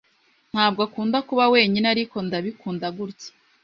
[0.53, 3.29] Ntabwo akunda kuba wenyine, ariko ndabikunda gutya.